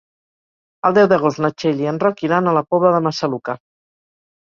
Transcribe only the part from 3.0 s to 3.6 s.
Massaluca.